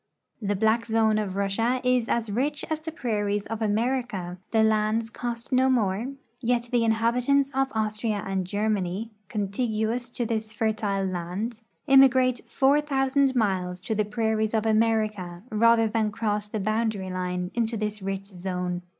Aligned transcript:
The 0.41 0.55
black 0.55 0.87
zone 0.87 1.19
of 1.19 1.35
Russia 1.35 1.79
is 1.83 2.09
as 2.09 2.31
rich 2.31 2.65
as 2.71 2.81
the 2.81 2.91
prairies 2.91 3.45
of 3.45 3.61
America; 3.61 4.39
the 4.49 4.63
lands 4.63 5.11
cost 5.11 5.51
no 5.51 5.69
more; 5.69 6.07
yet 6.39 6.69
the 6.71 6.83
inhabitants 6.83 7.51
of 7.53 7.71
Austria 7.75 8.23
and 8.25 8.47
Ger 8.47 8.67
many, 8.67 9.11
contiguous 9.29 10.09
to 10.09 10.25
this 10.25 10.51
fertile 10.53 11.05
land, 11.05 11.61
immigrate 11.85 12.49
four 12.49 12.81
thousand 12.81 13.35
miles 13.35 13.79
to 13.81 13.93
the 13.93 14.03
prairies 14.03 14.55
of 14.55 14.65
America 14.65 15.43
rather 15.51 15.87
than 15.87 16.11
cross 16.11 16.49
the 16.49 16.59
boundary 16.59 17.11
line 17.11 17.51
into 17.53 17.77
this 17.77 18.01
rich 18.01 18.25
zone. 18.25 18.81